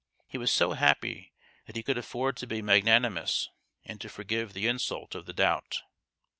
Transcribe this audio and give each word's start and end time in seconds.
He 0.25 0.39
was 0.39 0.51
so 0.51 0.71
happy 0.73 1.31
that 1.67 1.75
he 1.75 1.83
could 1.83 1.95
afford 1.99 2.35
to 2.37 2.47
be 2.47 2.63
magnanimous 2.63 3.49
and 3.85 4.01
to 4.01 4.09
forgive 4.09 4.53
the 4.53 4.65
insult 4.65 5.13
of 5.13 5.27
the 5.27 5.33
doubt. 5.33 5.83